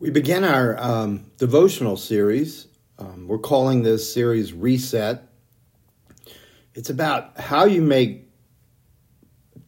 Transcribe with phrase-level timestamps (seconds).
[0.00, 2.68] We begin our um, devotional series.
[3.00, 5.24] Um, we're calling this series Reset.
[6.72, 8.30] It's about how you make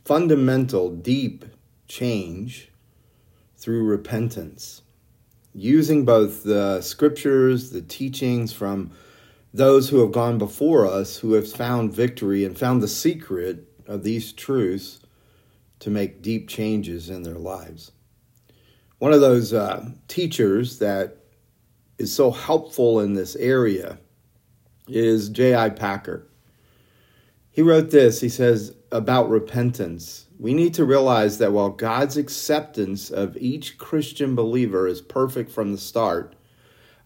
[0.04, 1.44] fundamental, deep
[1.88, 2.70] change
[3.56, 4.82] through repentance,
[5.52, 8.92] using both the scriptures, the teachings from
[9.52, 14.04] those who have gone before us, who have found victory and found the secret of
[14.04, 15.00] these truths
[15.80, 17.90] to make deep changes in their lives.
[19.00, 21.16] One of those uh, teachers that
[21.98, 23.98] is so helpful in this area
[24.88, 25.70] is J.I.
[25.70, 26.28] Packer.
[27.50, 30.26] He wrote this, he says, about repentance.
[30.38, 35.72] We need to realize that while God's acceptance of each Christian believer is perfect from
[35.72, 36.36] the start,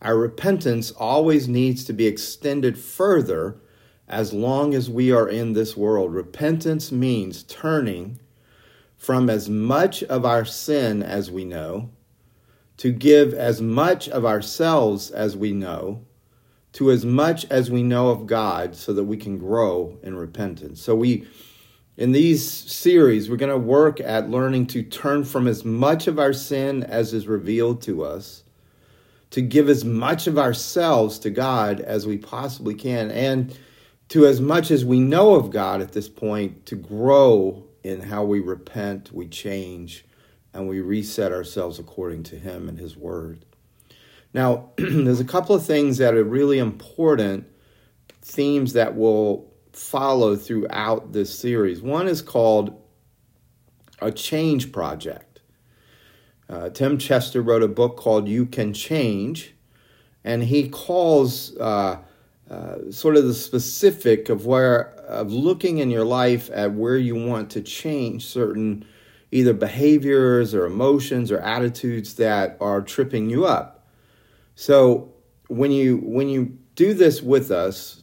[0.03, 3.61] our repentance always needs to be extended further
[4.09, 6.13] as long as we are in this world.
[6.13, 8.19] Repentance means turning
[9.05, 11.91] from as much of our sin as we know,
[12.79, 16.03] to give as much of ourselves as we know,
[16.73, 20.81] to as much as we know of God, so that we can grow in repentance.
[20.81, 21.29] So, we,
[21.99, 26.19] in these series, we're going to work at learning to turn from as much of
[26.19, 28.43] our sin as is revealed to us,
[29.33, 33.55] to give as much of ourselves to God as we possibly can, and
[34.09, 38.25] to as much as we know of God at this point, to grow in how
[38.25, 40.05] we repent, we change,
[40.53, 43.45] and we reset ourselves according to Him and His Word.
[44.33, 47.47] Now, there's a couple of things that are really important
[48.23, 51.83] themes that will follow throughout this series.
[51.83, 52.81] One is called
[54.01, 55.41] a change project.
[56.49, 59.55] Uh, Tim Chester wrote a book called You Can Change,
[60.25, 61.99] and he calls uh,
[62.51, 67.15] uh, sort of the specific of where of looking in your life at where you
[67.15, 68.85] want to change certain
[69.31, 73.87] either behaviors or emotions or attitudes that are tripping you up.
[74.55, 75.13] So
[75.49, 78.03] when you when you do this with us,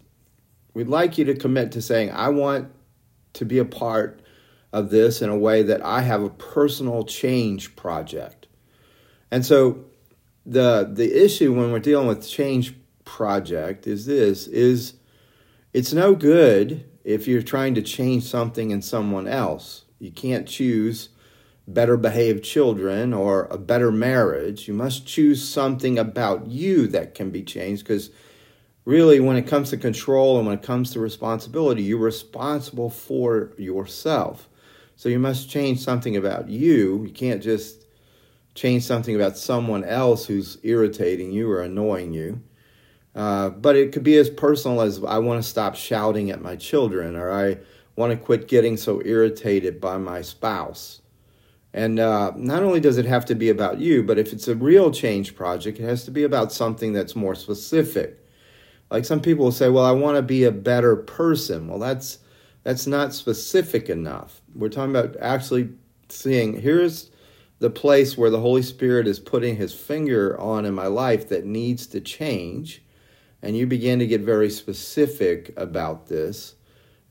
[0.74, 2.72] we'd like you to commit to saying, I want
[3.34, 4.22] to be a part
[4.74, 8.48] of this in a way that I have a personal change project.
[9.30, 9.86] And so
[10.46, 12.76] the the issue when we're dealing with change
[13.06, 14.96] project is this is
[15.74, 19.86] it's no good if you're trying to change something in someone else.
[20.00, 21.10] You can't choose
[21.68, 24.68] better behaved children or a better marriage.
[24.68, 28.10] You must choose something about you that can be changed because
[28.86, 33.54] really, when it comes to control and when it comes to responsibility, you're responsible for
[33.58, 34.50] yourself.
[34.96, 37.04] So you must change something about you.
[37.06, 37.86] You can't just
[38.54, 42.42] change something about someone else who's irritating you or annoying you.
[43.16, 46.56] Uh, but it could be as personal as I want to stop shouting at my
[46.56, 47.58] children, or I
[47.96, 51.02] want to quit getting so irritated by my spouse.
[51.74, 54.56] And uh, not only does it have to be about you, but if it's a
[54.56, 58.18] real change project, it has to be about something that's more specific.
[58.90, 62.20] Like some people will say, "Well, I want to be a better person." Well, that's
[62.64, 64.42] that's not specific enough.
[64.54, 65.70] We're talking about actually
[66.10, 67.10] seeing here's
[67.60, 71.46] the place where the Holy Spirit is putting His finger on in my life that
[71.46, 72.84] needs to change
[73.42, 76.56] and you begin to get very specific about this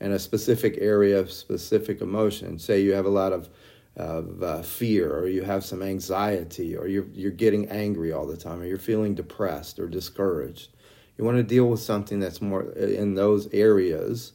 [0.00, 2.58] in a specific area of specific emotion.
[2.58, 3.48] Say you have a lot of,
[3.96, 8.36] of uh, fear, or you have some anxiety, or you're, you're getting angry all the
[8.36, 10.70] time, or you're feeling depressed or discouraged.
[11.18, 14.32] You want to deal with something that's more uh, in those areas,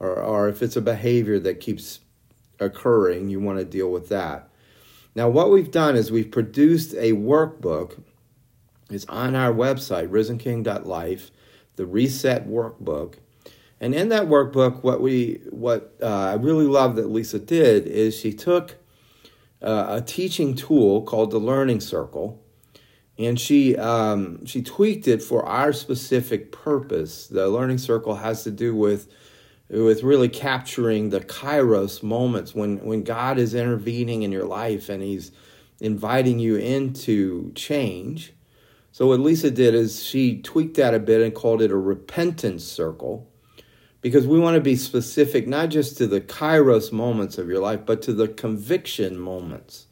[0.00, 2.00] or, or if it's a behavior that keeps
[2.58, 4.48] occurring, you want to deal with that.
[5.14, 8.02] Now, what we've done is we've produced a workbook
[8.90, 11.30] it's on our website, risenking.life,
[11.76, 13.14] the Reset Workbook.
[13.80, 18.16] And in that workbook, what we what uh, I really love that Lisa did is
[18.16, 18.76] she took
[19.60, 22.40] uh, a teaching tool called the Learning Circle,
[23.18, 27.26] and she um, she tweaked it for our specific purpose.
[27.26, 29.08] The Learning Circle has to do with
[29.68, 35.02] with really capturing the Kairos moments when when God is intervening in your life and
[35.02, 35.32] He's
[35.80, 38.33] inviting you into change
[38.94, 42.62] so what Lisa did is she tweaked that a bit and called it a repentance
[42.62, 43.28] circle
[44.00, 47.80] because we want to be specific not just to the kairos moments of your life
[47.84, 49.88] but to the conviction moments.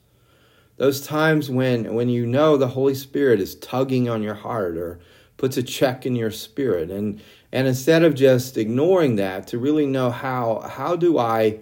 [0.77, 5.01] Those times when when you know the Holy Spirit is tugging on your heart or
[5.37, 7.21] puts a check in your spirit and
[7.51, 11.59] and instead of just ignoring that to really know how how do I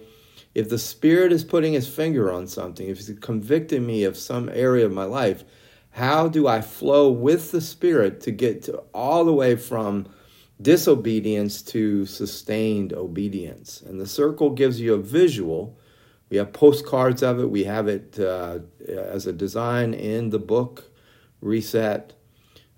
[0.54, 4.50] if the Spirit is putting his finger on something, if he's convicting me of some
[4.50, 5.42] area of my life,
[5.90, 10.08] how do I flow with the Spirit to get to all the way from
[10.60, 13.82] disobedience to sustained obedience?
[13.82, 15.78] And the circle gives you a visual.
[16.28, 17.50] We have postcards of it.
[17.50, 20.90] We have it uh, as a design in the book,
[21.40, 22.12] reset.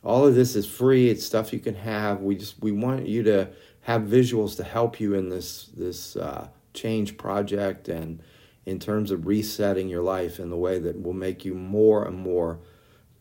[0.03, 1.11] All of this is free.
[1.11, 2.23] It's stuff you can have.
[2.23, 3.51] We just we want you to
[3.83, 8.23] have visuals to help you in this this uh, change project and
[8.65, 12.17] in terms of resetting your life in the way that will make you more and
[12.17, 12.61] more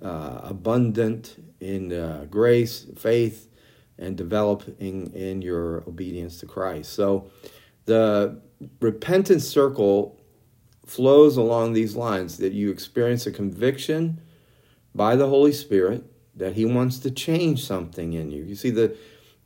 [0.02, 3.48] uh, abundant in uh, grace, faith,
[3.98, 6.94] and developing in your obedience to Christ.
[6.94, 7.30] So
[7.86, 8.42] the
[8.80, 10.20] repentance circle
[10.86, 14.20] flows along these lines that you experience a conviction
[14.94, 16.04] by the Holy Spirit
[16.36, 18.44] that He wants to change something in you.
[18.44, 18.98] You see, the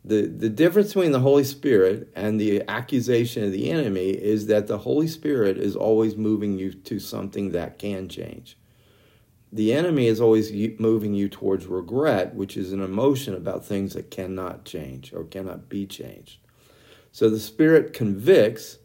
[0.05, 4.67] the, the difference between the Holy Spirit and the accusation of the enemy is that
[4.67, 8.55] the Holy Spirit is always moving you to something that can change.
[9.55, 14.11] The enemy is always moving you towards regret, which is an emotion about things that
[14.11, 16.39] cannot change or cannot be changed.
[17.13, 18.79] So the Spirit convicts,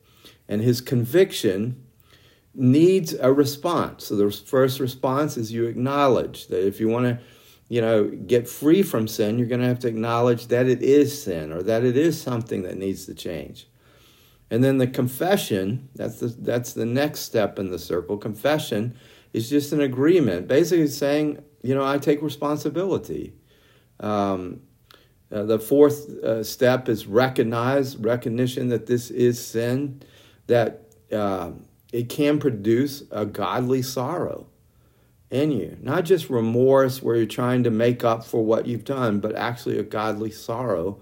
[0.49, 1.83] and his conviction
[2.55, 4.07] needs a response.
[4.07, 7.19] So the first response is you acknowledge that if you want to
[7.69, 11.21] you know, get free from sin, you're going to have to acknowledge that it is
[11.21, 13.67] sin or that it is something that needs to change.
[14.53, 18.17] And then the confession, that's the, that's the next step in the circle.
[18.19, 18.97] Confession
[19.33, 23.35] is just an agreement, basically saying, you know, I take responsibility.
[24.01, 24.63] Um,
[25.33, 30.03] uh, the fourth uh, step is recognize, recognition that this is sin,
[30.47, 30.83] that
[31.13, 31.53] uh,
[31.93, 34.47] it can produce a godly sorrow
[35.31, 35.77] in you.
[35.81, 39.79] Not just remorse where you're trying to make up for what you've done, but actually
[39.79, 41.01] a godly sorrow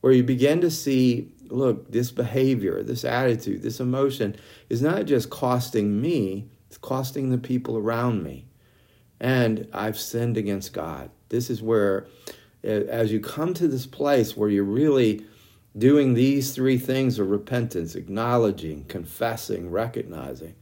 [0.00, 4.36] where you begin to see look, this behavior, this attitude, this emotion
[4.68, 8.46] is not just costing me, it's costing the people around me.
[9.20, 11.10] And I've sinned against God.
[11.28, 12.06] This is where,
[12.62, 15.24] as you come to this place where you're really
[15.76, 20.54] doing these three things of repentance, acknowledging, confessing, recognizing,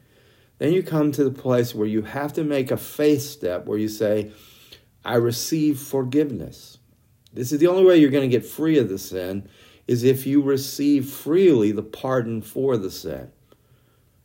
[0.58, 3.78] then you come to the place where you have to make a faith step where
[3.78, 4.30] you say,
[5.04, 6.78] I receive forgiveness.
[7.32, 9.48] This is the only way you're going to get free of the sin
[9.86, 13.30] is if you receive freely the pardon for the sin.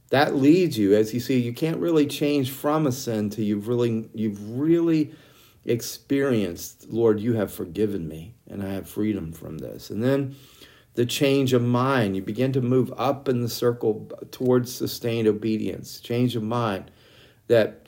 [0.10, 3.68] That leads you, as you see, you can't really change from a sin till you've
[3.68, 5.12] really you've really
[5.66, 9.90] experienced, Lord, you have forgiven me and I have freedom from this.
[9.92, 10.36] And then
[11.00, 12.16] the change of mind.
[12.16, 16.92] You begin to move up in the circle towards sustained obedience, change of mind.
[17.48, 17.88] That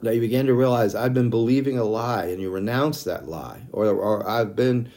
[0.00, 3.62] that you begin to realize I've been believing a lie, and you renounce that lie,
[3.70, 4.90] or or I've been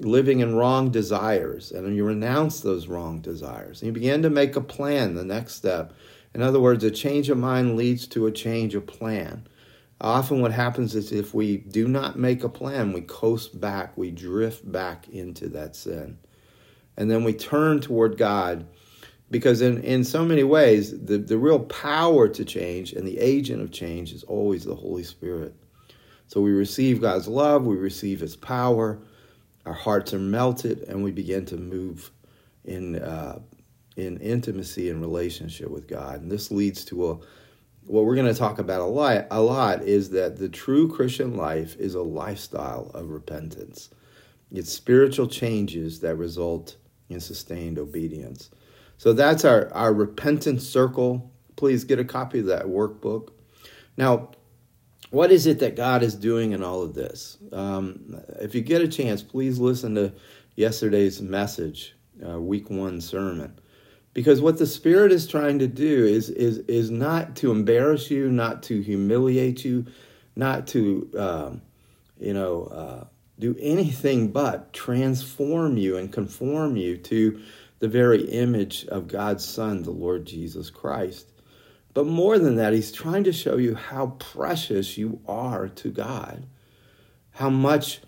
[0.00, 3.80] living in wrong desires, and you renounce those wrong desires.
[3.80, 5.14] And you begin to make a plan.
[5.14, 5.92] The next step.
[6.34, 9.46] In other words, a change of mind leads to a change of plan.
[10.00, 14.10] Often, what happens is if we do not make a plan, we coast back, we
[14.10, 16.18] drift back into that sin
[17.00, 18.66] and then we turn toward God.
[19.30, 23.62] Because in, in so many ways, the, the real power to change and the agent
[23.62, 25.54] of change is always the Holy Spirit.
[26.26, 28.98] So we receive God's love, we receive His power,
[29.70, 32.10] our hearts are melted, and we begin to move
[32.64, 33.38] in uh,
[33.96, 36.22] in intimacy and relationship with God.
[36.22, 37.18] And this leads to a
[37.86, 41.36] what we're going to talk about a lot, a lot is that the true Christian
[41.36, 43.90] life is a lifestyle of repentance.
[44.50, 46.76] It's spiritual changes that result
[47.08, 48.50] in sustained obedience.
[48.98, 51.30] So that's our, our repentance circle.
[51.54, 53.30] Please get a copy of that workbook.
[53.96, 54.30] Now,
[55.10, 57.36] what is it that God is doing in all of this?
[57.52, 60.12] Um, if you get a chance, please listen to
[60.56, 61.94] yesterday's message,
[62.26, 63.58] uh, week one sermon.
[64.12, 68.30] Because what the Spirit is trying to do is, is, is not to embarrass you,
[68.30, 69.86] not to humiliate you,
[70.34, 71.62] not to, um,
[72.18, 73.04] you know, uh,
[73.38, 77.40] do anything but transform you and conform you to
[77.78, 81.28] the very image of God's Son, the Lord Jesus Christ.
[81.92, 86.46] But more than that, he's trying to show you how precious you are to God,
[87.32, 88.00] how much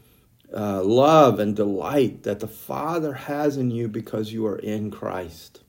[0.55, 5.63] uh, love and delight that the Father has in you because you are in Christ.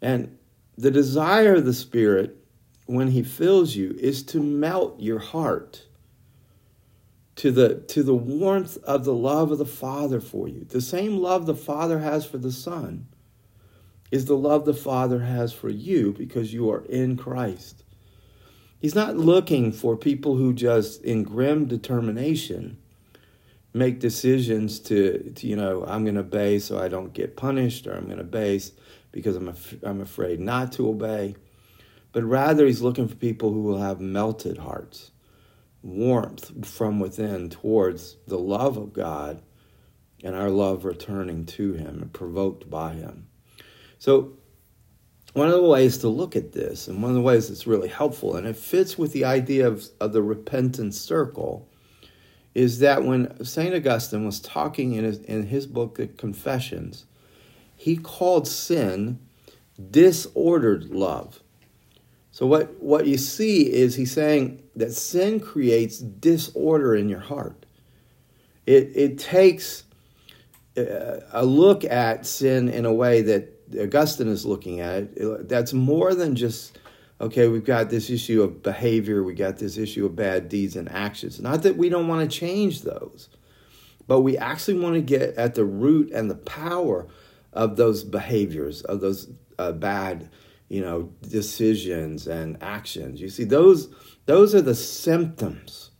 [0.00, 0.38] And
[0.76, 2.36] the desire of the Spirit,
[2.86, 5.86] when he fills you, is to melt your heart
[7.36, 10.64] to the to the warmth of the love of the Father for you.
[10.68, 13.08] The same love the Father has for the Son
[14.14, 17.82] is the love the Father has for you because you are in Christ.
[18.78, 22.78] He's not looking for people who just in grim determination
[23.72, 27.88] make decisions to, to you know, I'm going to obey so I don't get punished
[27.88, 28.60] or I'm going to obey
[29.10, 31.34] because I'm af- I'm afraid not to obey.
[32.12, 35.10] But rather he's looking for people who will have melted hearts
[35.82, 39.42] warmth from within towards the love of God
[40.22, 43.26] and our love returning to Him and provoked by Him.
[44.04, 44.34] So,
[45.32, 47.88] one of the ways to look at this, and one of the ways that's really
[47.88, 51.70] helpful, and it fits with the idea of, of the repentance circle,
[52.54, 53.74] is that when St.
[53.74, 57.06] Augustine was talking in his, in his book, The Confessions,
[57.76, 59.20] he called sin
[59.90, 61.40] disordered love.
[62.30, 67.64] So, what, what you see is he's saying that sin creates disorder in your heart.
[68.66, 69.84] It, it takes
[70.76, 75.48] uh, a look at sin in a way that Augustine is looking at it.
[75.48, 76.78] That's more than just
[77.20, 80.90] okay, we've got this issue of behavior, we got this issue of bad deeds and
[80.90, 81.40] actions.
[81.40, 83.28] Not that we don't want to change those,
[84.06, 87.06] but we actually want to get at the root and the power
[87.52, 90.28] of those behaviors, of those uh, bad,
[90.68, 93.20] you know, decisions and actions.
[93.20, 93.94] You see, those
[94.26, 95.90] those are the symptoms.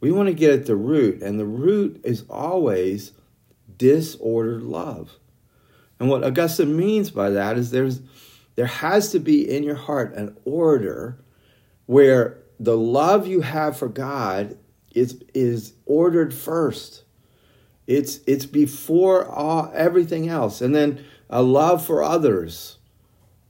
[0.00, 3.12] We want to get at the root, and the root is always
[3.76, 5.18] disordered love.
[6.00, 8.00] And what Augustine means by that is there's
[8.58, 11.16] there has to be in your heart an order
[11.86, 14.58] where the love you have for God
[14.90, 17.04] is, is ordered first.
[17.86, 20.60] It's, it's before all, everything else.
[20.60, 22.78] And then a love for others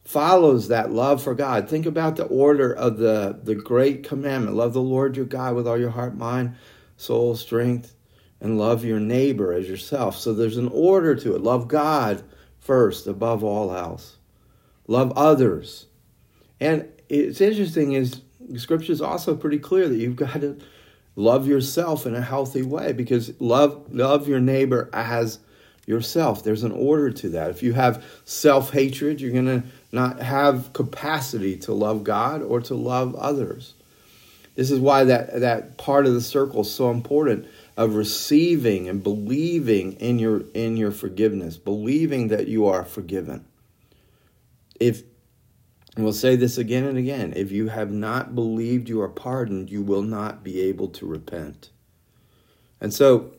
[0.05, 1.71] follows that love for God.
[1.71, 5.67] Think about the order of the, the great commandment love the Lord your God with
[5.67, 6.55] all your heart, mind,
[6.99, 7.95] soul, strength,
[8.43, 10.19] and love your neighbor as yourself.
[10.19, 11.41] So there's an order to it.
[11.41, 12.23] Love God
[12.69, 14.19] first above all else
[14.87, 15.87] love others.
[16.61, 18.21] And it's interesting is
[18.57, 20.59] scripture is also pretty clear that you've got to
[21.17, 25.39] love yourself in a healthy way because love love your neighbor as
[25.87, 26.45] yourself.
[26.45, 27.49] There's an order to that.
[27.49, 32.75] If you have self-hatred, you're going to not have capacity to love God or to
[32.75, 33.73] love others.
[34.57, 37.49] This is why that that part of the circle is so important
[37.79, 43.47] of receiving and believing in your in your forgiveness, believing that you are forgiven
[44.81, 45.03] if
[45.97, 49.71] and we'll say this again and again if you have not believed you are pardoned,
[49.71, 51.71] you will not be able to repent.
[52.81, 53.33] And so,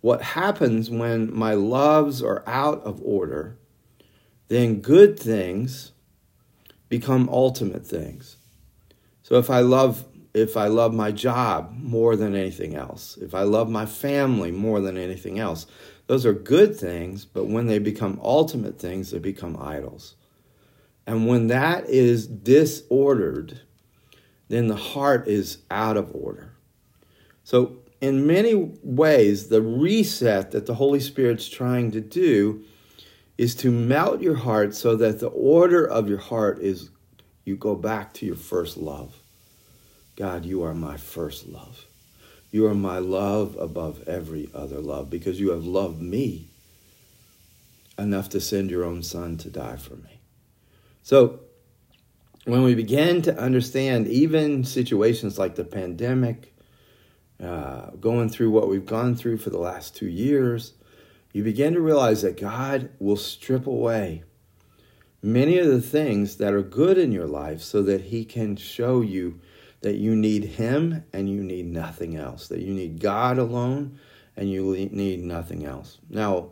[0.00, 3.58] what happens when my loves are out of order,
[4.48, 5.92] then good things
[6.88, 8.36] become ultimate things.
[9.22, 13.42] So if I love if I love my job more than anything else, if I
[13.42, 15.66] love my family more than anything else,
[16.06, 20.16] those are good things, but when they become ultimate things, they become idols.
[21.06, 23.60] And when that is disordered,
[24.48, 26.52] then the heart is out of order.
[27.44, 32.64] So, in many ways, the reset that the Holy Spirit's trying to do
[33.36, 36.90] is to melt your heart so that the order of your heart is
[37.44, 39.19] you go back to your first love.
[40.20, 41.86] God, you are my first love.
[42.50, 46.48] You are my love above every other love because you have loved me
[47.98, 50.20] enough to send your own son to die for me.
[51.02, 51.40] So,
[52.44, 56.54] when we begin to understand even situations like the pandemic,
[57.42, 60.74] uh, going through what we've gone through for the last two years,
[61.32, 64.24] you begin to realize that God will strip away
[65.22, 69.00] many of the things that are good in your life so that He can show
[69.00, 69.40] you
[69.80, 73.98] that you need Him and you need nothing else, that you need God alone
[74.36, 75.98] and you need nothing else.
[76.08, 76.50] Now,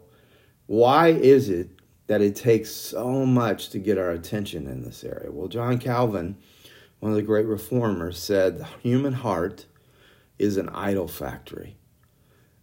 [0.67, 5.31] why is it that it takes so much to get our attention in this area.
[5.31, 6.37] Well, John Calvin,
[6.99, 9.67] one of the great reformers, said the human heart
[10.39, 11.77] is an idol factory.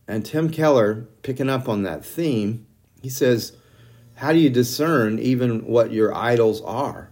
[0.07, 2.65] And Tim Keller, picking up on that theme,
[3.01, 3.55] he says,
[4.15, 7.11] How do you discern even what your idols are?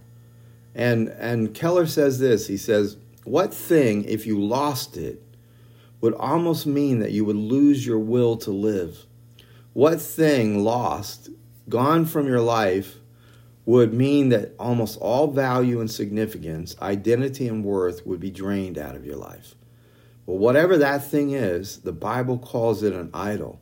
[0.74, 5.22] And, and Keller says this he says, What thing, if you lost it,
[6.02, 9.06] would almost mean that you would lose your will to live?
[9.72, 11.30] What thing lost
[11.70, 12.96] gone from your life
[13.66, 18.96] would mean that almost all value and significance, identity and worth would be drained out
[18.96, 19.56] of your life.
[20.26, 23.60] Well, whatever that thing is, the Bible calls it an idol.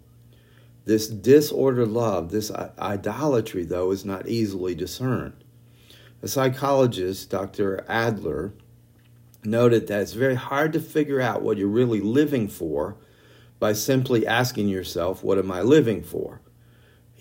[0.85, 5.43] This disordered love, this idolatry, though, is not easily discerned.
[6.23, 7.85] A psychologist, Dr.
[7.87, 8.53] Adler,
[9.43, 12.97] noted that it's very hard to figure out what you're really living for
[13.59, 16.41] by simply asking yourself, What am I living for?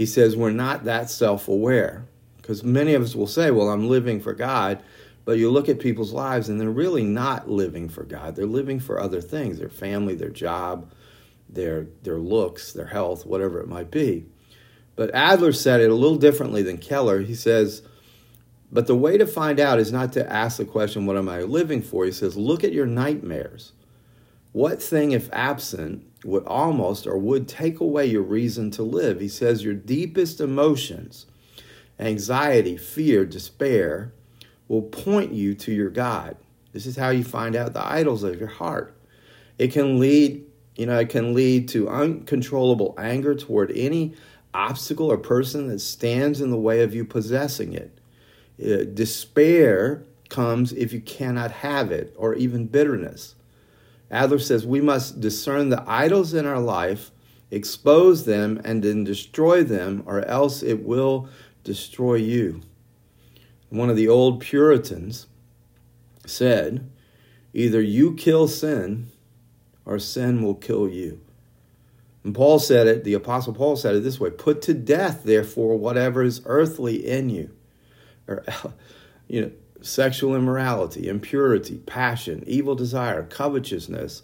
[0.00, 2.06] he says we're not that self aware.
[2.38, 4.82] Because many of us will say, well, I'm living for God.
[5.26, 8.34] But you look at people's lives and they're really not living for God.
[8.34, 10.90] They're living for other things their family, their job,
[11.50, 14.24] their, their looks, their health, whatever it might be.
[14.96, 17.20] But Adler said it a little differently than Keller.
[17.20, 17.82] He says,
[18.72, 21.42] but the way to find out is not to ask the question, What am I
[21.42, 22.04] living for?
[22.04, 23.72] He says, Look at your nightmares.
[24.52, 29.20] What thing, if absent, would almost or would take away your reason to live.
[29.20, 31.26] He says your deepest emotions,
[31.98, 34.12] anxiety, fear, despair,
[34.68, 36.36] will point you to your God.
[36.72, 38.94] This is how you find out the idols of your heart.
[39.58, 40.44] It can lead
[40.76, 44.14] You know, it can lead to uncontrollable anger toward any
[44.54, 47.99] obstacle or person that stands in the way of you possessing it.
[48.62, 53.34] Uh, despair comes if you cannot have it, or even bitterness.
[54.10, 57.10] Adler says we must discern the idols in our life,
[57.50, 61.28] expose them, and then destroy them, or else it will
[61.64, 62.60] destroy you.
[63.68, 65.26] One of the old Puritans
[66.26, 66.90] said,
[67.52, 69.10] Either you kill sin,
[69.84, 71.20] or sin will kill you.
[72.22, 75.76] And Paul said it, the Apostle Paul said it this way Put to death, therefore,
[75.76, 77.50] whatever is earthly in you.
[78.30, 78.44] Or,
[79.28, 79.50] you know,
[79.82, 84.22] sexual immorality, impurity, passion, evil desire, covetousness,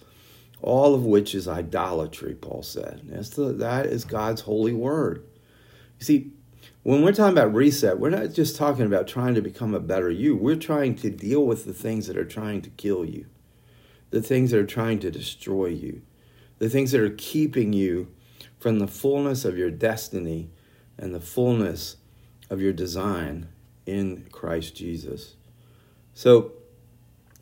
[0.62, 3.02] all of which is idolatry, Paul said.
[3.04, 5.24] That's the, that is God's holy word.
[5.98, 6.30] You see,
[6.82, 10.10] when we're talking about reset, we're not just talking about trying to become a better
[10.10, 10.36] you.
[10.36, 13.26] We're trying to deal with the things that are trying to kill you,
[14.10, 16.02] the things that are trying to destroy you,
[16.58, 18.08] the things that are keeping you
[18.58, 20.50] from the fullness of your destiny
[20.96, 21.96] and the fullness
[22.48, 23.48] of your design
[23.86, 25.34] in Christ Jesus.
[26.14, 26.52] So,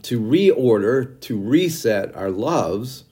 [0.03, 3.05] to reorder, to reset our loves,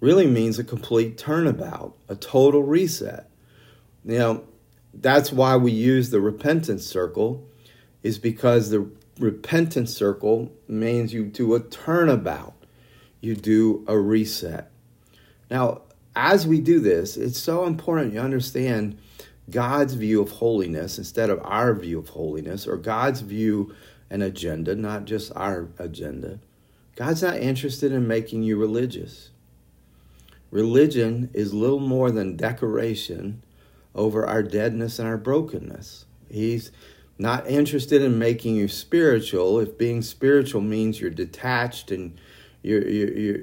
[0.00, 3.30] really means a complete turnabout, a total reset.
[4.02, 4.42] Now,
[4.92, 7.46] that's why we use the repentance circle,
[8.02, 12.54] is because the repentance circle means you do a turnabout,
[13.20, 14.70] you do a reset.
[15.50, 15.82] Now,
[16.16, 18.98] as we do this, it's so important you understand
[19.50, 23.74] God's view of holiness instead of our view of holiness, or God's view
[24.10, 26.38] and agenda, not just our agenda.
[26.96, 29.30] God's not interested in making you religious.
[30.50, 33.42] Religion is little more than decoration
[33.94, 36.04] over our deadness and our brokenness.
[36.30, 36.70] He's
[37.18, 42.18] not interested in making you spiritual if being spiritual means you're detached and
[42.62, 43.40] you're, you're, you're,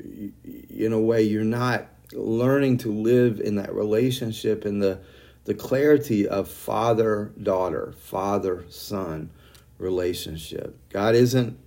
[0.69, 4.99] in a way you're not learning to live in that relationship in the
[5.45, 9.29] the clarity of father daughter father son
[9.77, 10.77] relationship.
[10.89, 11.57] God isn't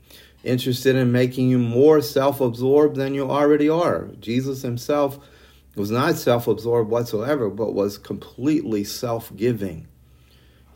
[0.44, 4.08] interested in making you more self-absorbed than you already are.
[4.20, 5.18] Jesus himself
[5.74, 9.88] was not self-absorbed whatsoever but was completely self-giving.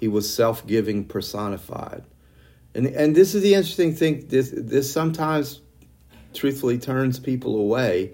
[0.00, 2.04] He was self-giving personified.
[2.74, 4.26] And and this is the interesting thing.
[4.28, 5.60] This this sometimes
[6.34, 8.12] truthfully turns people away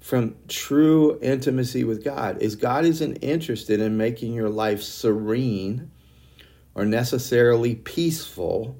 [0.00, 5.90] from true intimacy with God is God isn't interested in making your life serene
[6.74, 8.76] or necessarily peaceful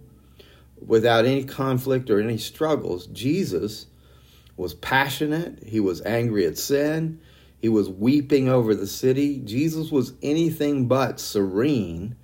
[0.84, 3.06] without any conflict or any struggles.
[3.08, 3.86] Jesus
[4.56, 7.20] was passionate, he was angry at sin,
[7.60, 9.38] he was weeping over the city.
[9.44, 12.16] Jesus was anything but serene.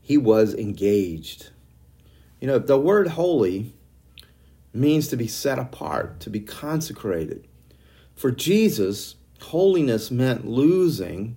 [0.00, 1.50] He was engaged.
[2.38, 3.72] You know, the word holy
[4.74, 7.48] means to be set apart, to be consecrated.
[8.14, 11.36] For Jesus, holiness meant losing,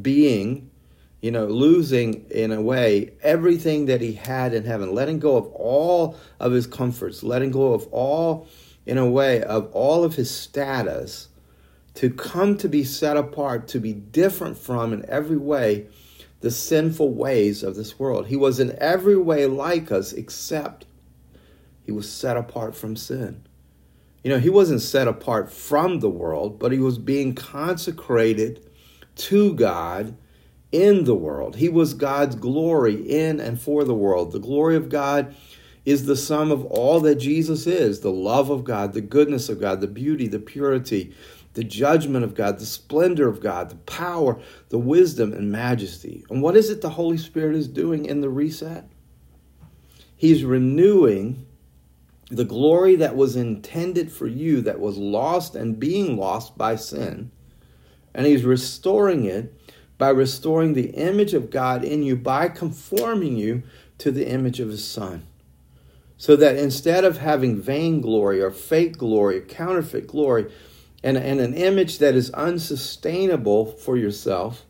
[0.00, 0.70] being,
[1.20, 5.46] you know, losing in a way everything that he had in heaven, letting go of
[5.48, 8.48] all of his comforts, letting go of all,
[8.86, 11.28] in a way, of all of his status
[11.94, 15.86] to come to be set apart, to be different from in every way
[16.40, 18.26] the sinful ways of this world.
[18.26, 20.84] He was in every way like us except
[21.86, 23.43] he was set apart from sin.
[24.24, 28.66] You know, he wasn't set apart from the world, but he was being consecrated
[29.16, 30.16] to God
[30.72, 31.56] in the world.
[31.56, 34.32] He was God's glory in and for the world.
[34.32, 35.36] The glory of God
[35.84, 39.60] is the sum of all that Jesus is the love of God, the goodness of
[39.60, 41.14] God, the beauty, the purity,
[41.52, 46.24] the judgment of God, the splendor of God, the power, the wisdom, and majesty.
[46.30, 48.88] And what is it the Holy Spirit is doing in the reset?
[50.16, 51.46] He's renewing
[52.34, 57.30] the glory that was intended for you, that was lost and being lost by sin.
[58.14, 59.52] And he's restoring it
[59.98, 63.62] by restoring the image of God in you, by conforming you
[63.98, 65.26] to the image of his Son.
[66.16, 70.50] So that instead of having vainglory or fake glory, or counterfeit glory,
[71.02, 74.64] and, and an image that is unsustainable for yourself,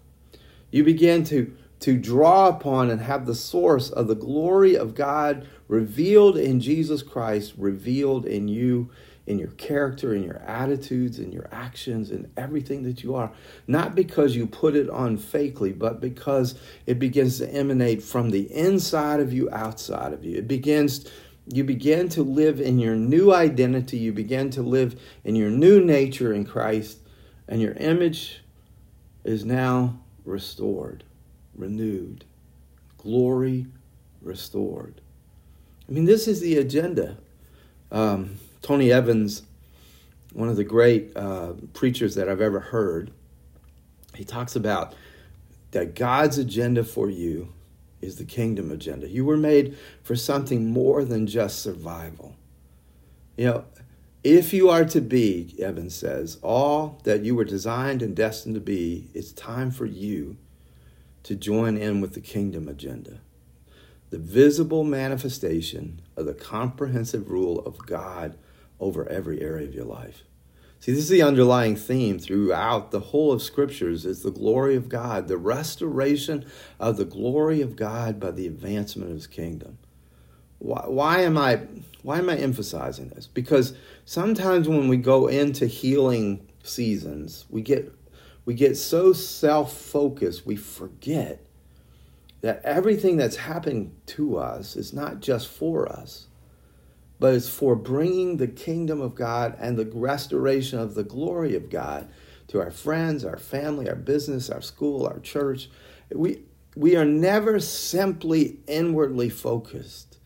[0.71, 5.47] you begin to, to draw upon and have the source of the glory of God
[5.75, 8.91] revealed in Jesus Christ, revealed in you,
[9.27, 13.33] in your character, in your attitudes, in your actions, in everything that you are.
[13.67, 16.55] Not because you put it on fakely, but because
[16.87, 20.39] it begins to emanate from the inside of you, outside of you.
[20.39, 21.07] It begins
[21.53, 25.85] you begin to live in your new identity, you begin to live in your new
[25.85, 27.01] nature in Christ,
[27.47, 28.43] and your image
[29.25, 31.05] is now restored,
[31.55, 32.25] renewed,
[32.97, 33.67] glory
[34.23, 35.03] restored.
[35.89, 37.19] I mean, this is the agenda.
[37.91, 39.43] Um, Tony Evans
[40.35, 43.13] one of the great uh, preachers that I've ever heard,
[44.15, 44.95] he talks about
[45.71, 47.53] that God's agenda for you
[48.01, 49.09] is the kingdom agenda.
[49.09, 52.35] You were made for something more than just survival.
[53.37, 53.65] You know,
[54.23, 58.61] if you are to be, Evans says, all that you were designed and destined to
[58.61, 60.37] be, it's time for you
[61.23, 63.21] to join in with the kingdom agenda.
[64.11, 68.37] The visible manifestation of the comprehensive rule of God
[68.79, 70.25] over every area of your life.
[70.85, 74.91] See, this is the underlying theme throughout the whole of scriptures is the glory of
[74.91, 76.45] God, the restoration
[76.79, 79.79] of the glory of God by the advancement of his kingdom.
[80.59, 81.63] Why, why am I
[82.03, 83.27] why am I emphasizing this?
[83.27, 87.91] Because sometimes when we go into healing seasons, we get
[88.45, 91.44] we get so self-focused, we forget
[92.45, 96.27] that everything that's happening to us is not just for us
[97.19, 101.71] but it's for bringing the kingdom of God and the restoration of the glory of
[101.71, 102.09] God
[102.49, 105.71] to our friends, our family, our business, our school, our church.
[106.13, 106.43] We,
[106.77, 110.19] we are never simply inwardly focused.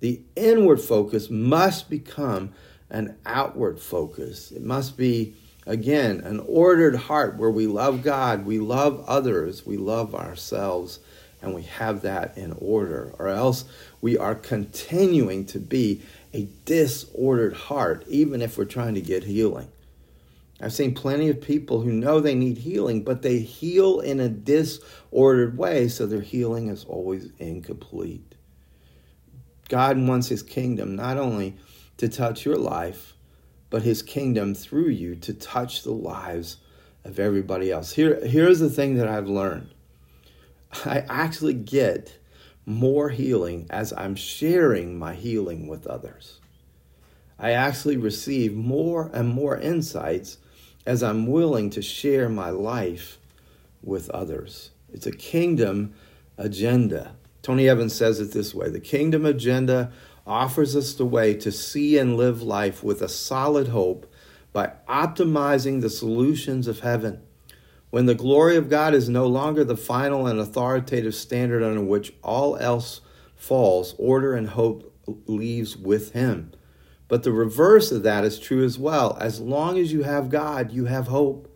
[0.00, 2.52] The inward focus must become
[2.90, 4.52] an outward focus.
[4.52, 5.34] It must be,
[5.66, 11.00] again, an ordered heart where we love God, we love others, we love ourselves,
[11.46, 13.64] and we have that in order, or else
[14.00, 16.02] we are continuing to be
[16.34, 19.68] a disordered heart, even if we're trying to get healing.
[20.60, 24.28] I've seen plenty of people who know they need healing, but they heal in a
[24.28, 28.34] disordered way, so their healing is always incomplete.
[29.68, 31.56] God wants His kingdom not only
[31.98, 33.14] to touch your life,
[33.70, 36.56] but His kingdom through you to touch the lives
[37.04, 37.92] of everybody else.
[37.92, 39.70] Here, here's the thing that I've learned
[40.84, 42.18] I actually get
[42.66, 46.40] more healing as I'm sharing my healing with others.
[47.38, 50.38] I actually receive more and more insights
[50.84, 53.18] as I'm willing to share my life
[53.82, 54.70] with others.
[54.92, 55.94] It's a kingdom
[56.38, 57.16] agenda.
[57.42, 59.92] Tony Evans says it this way The kingdom agenda
[60.26, 64.12] offers us the way to see and live life with a solid hope
[64.52, 67.22] by optimizing the solutions of heaven
[67.90, 72.12] when the glory of God is no longer the final and authoritative standard under which
[72.22, 73.00] all else
[73.36, 74.92] falls, order and hope
[75.26, 76.52] leaves with Him.
[77.08, 79.16] But the reverse of that is true as well.
[79.20, 81.48] As long as you have God, you have hope.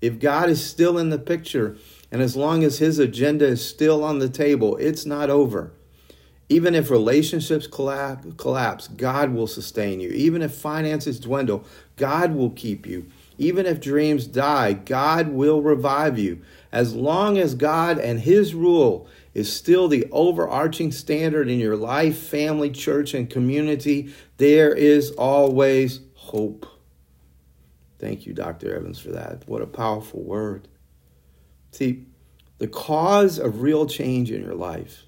[0.00, 1.76] If God is still in the picture,
[2.10, 5.72] and as long as His agenda is still on the table, it's not over.
[6.48, 10.10] Even if relationships collapse, God will sustain you.
[10.10, 11.64] Even if finances dwindle,
[11.96, 13.06] God will keep you.
[13.38, 16.42] Even if dreams die, God will revive you.
[16.72, 22.18] As long as God and His rule is still the overarching standard in your life,
[22.18, 26.66] family, church, and community, there is always hope.
[27.98, 28.74] Thank you, Dr.
[28.74, 29.48] Evans, for that.
[29.48, 30.68] What a powerful word.
[31.72, 32.06] See,
[32.58, 35.04] the cause of real change in your life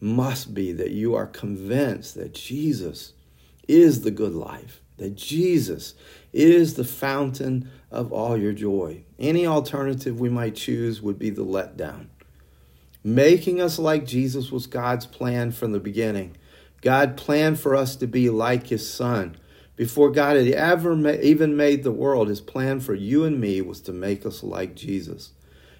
[0.00, 3.12] must be that you are convinced that Jesus
[3.66, 5.94] is the good life, that Jesus
[6.32, 9.04] is the fountain of all your joy.
[9.18, 12.06] Any alternative we might choose would be the letdown.
[13.02, 16.36] Making us like Jesus was God's plan from the beginning.
[16.80, 19.36] God planned for us to be like his son.
[19.76, 23.60] Before God had ever ma- even made the world, his plan for you and me
[23.60, 25.32] was to make us like Jesus.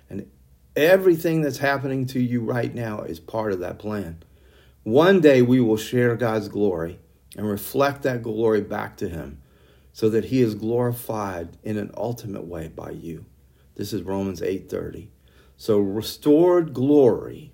[0.08, 0.30] And
[0.76, 4.22] everything that's happening to you right now is part of that plan.
[4.84, 7.00] One day we will share God's glory
[7.36, 9.40] and reflect that glory back to him
[9.92, 13.26] so that he is glorified in an ultimate way by you.
[13.76, 15.10] This is Romans 8:30.
[15.56, 17.52] So restored glory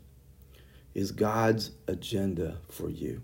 [0.95, 3.23] is God's agenda for you.